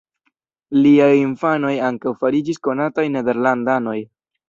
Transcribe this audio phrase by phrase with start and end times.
[0.77, 3.99] Liaj infanoj ankaŭ fariĝis konataj nederlandanoj.